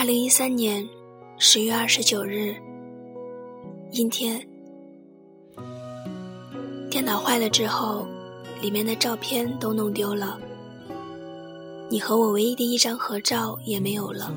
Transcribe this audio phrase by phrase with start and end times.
[0.00, 0.88] 二零一三年
[1.36, 2.54] 十月二十九日，
[3.92, 4.42] 阴天。
[6.90, 8.08] 电脑坏了之后，
[8.62, 10.40] 里面的照片都弄丢了，
[11.90, 14.32] 你和我唯一的一张合照也没有了。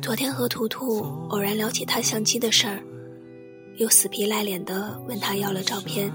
[0.00, 2.80] 昨天和图图偶然聊起他相机的事儿，
[3.78, 6.08] 又死皮赖脸的问他要了照片。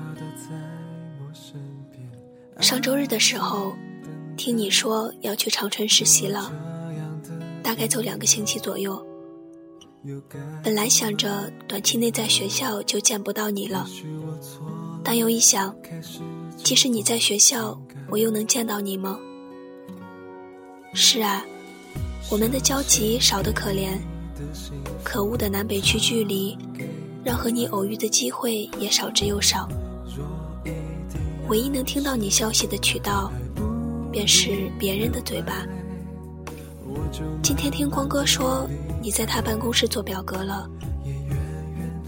[2.62, 3.74] 上周日的时候，
[4.38, 6.50] 听你说要去长春实习了，
[7.68, 9.06] 大概走两个星期左右。
[10.64, 13.86] 本来想着短期内在学校就见不到你了，
[15.04, 15.76] 但又一想，
[16.56, 17.78] 即使你在学校，
[18.10, 19.20] 我又能见到你吗？
[20.94, 21.46] 是啊，
[22.32, 23.98] 我们的交集少得可怜，
[25.04, 26.58] 可恶的南北区距离，
[27.22, 29.68] 让和你偶遇的机会也少之又少。
[31.50, 33.30] 唯一能听到你消息的渠道，
[34.10, 35.68] 便是别人的嘴巴。
[37.42, 38.68] 今天听光哥说。
[39.00, 40.68] 你在他办公室做表格了。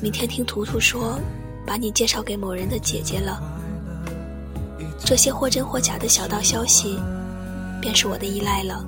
[0.02, 1.18] 明天听图图说，
[1.66, 3.42] 把你介绍给某人的姐姐了。
[5.06, 7.00] 这些或真或假的小道消息，
[7.80, 8.86] 便是我的依赖了。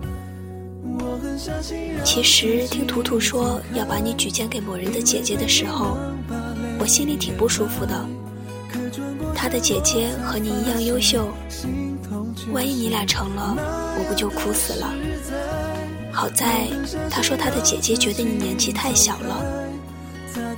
[2.04, 5.96] 其实听图图说要把你举荐给某人的姐姐的时候，
[6.78, 8.06] 我心里挺不舒服的。
[9.34, 11.30] 他的姐姐和你一样优秀，
[12.52, 14.94] 万一你俩成了，我不就哭死了？
[16.14, 16.68] 好在
[17.10, 19.44] 他说他的姐姐觉得你年纪太小了，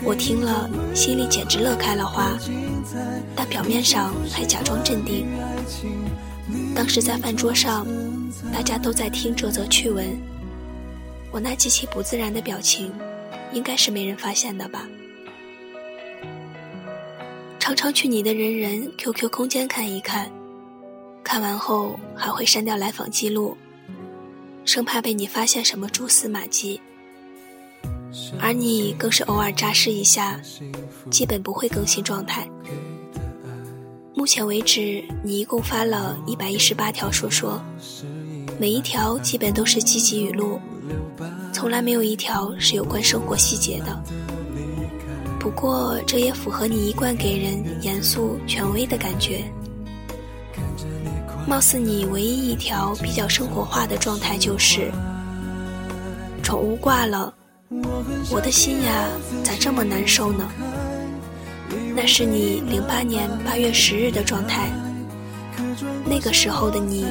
[0.04, 2.38] 我听了心里简直乐开了花，
[3.36, 5.28] 但表面上还假装镇定。
[6.76, 7.88] 当时在饭桌上，
[8.52, 10.06] 大家都在听这则趣闻，
[11.32, 12.92] 我那极其不自然的表情，
[13.54, 14.88] 应该是没人发现的吧？
[17.60, 20.30] 常常去你的人人 QQ 空间看一看，
[21.24, 23.58] 看完后还会删掉来访记录。
[24.66, 26.80] 生怕被你发现什么蛛丝马迹，
[28.40, 30.40] 而你更是偶尔扎实一下，
[31.12, 32.48] 基本不会更新状态。
[34.14, 37.62] 目前为止，你一共发了一百一十八条说说，
[38.58, 40.60] 每一条基本都是积极语录，
[41.52, 44.02] 从来没有一条是有关生活细节的。
[45.40, 49.44] 不过，这也符合你一贯给人严肃权威的感觉。
[51.46, 54.92] 貌似你唯一一条比较生活化的状态就是，
[56.42, 57.34] 宠物挂了，
[58.32, 59.08] 我的心呀
[59.44, 60.50] 咋这么难受呢？
[61.96, 64.70] 那是你零八年八月十日的状态，
[66.06, 67.06] 那个时候的你，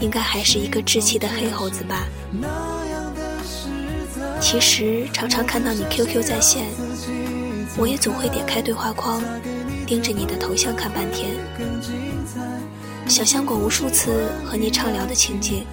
[0.00, 2.06] 应该还是一个稚气的黑猴子吧？
[4.40, 6.64] 其实常常看到你 QQ 在线，
[7.76, 9.22] 我也总会点开对话框，
[9.86, 11.30] 盯着你的头像看半天。
[13.06, 15.64] 想象过无数次和你畅聊的情景，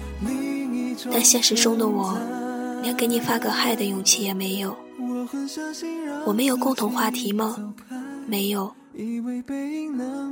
[1.10, 2.16] 但现实中的我，
[2.82, 4.76] 连给你发个嗨的勇气也没有。
[6.24, 7.56] 我们有共同话题吗？
[8.26, 8.72] 没有。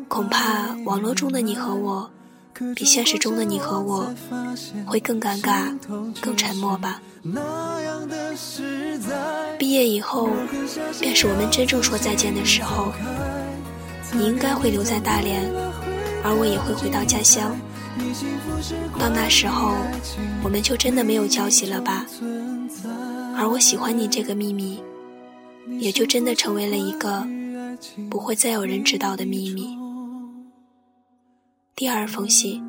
[0.09, 2.10] 恐怕网络中的你和我，
[2.77, 4.12] 比现实中的你和我，
[4.87, 5.75] 会更尴尬、
[6.21, 7.00] 更沉默吧。
[9.59, 10.28] 毕业以后，
[11.00, 12.93] 便是我们真正说再见的时候。
[14.12, 15.49] 你应该会留在大连。
[16.23, 17.57] 而我也会回到家乡，
[18.99, 19.75] 到那时候，
[20.43, 22.07] 我们就真的没有交集了吧？
[23.37, 24.83] 而我喜欢你这个秘密，
[25.79, 27.27] 也就真的成为了一个
[28.11, 29.77] 不会再有人知道的秘密。
[31.75, 32.63] 第二封信。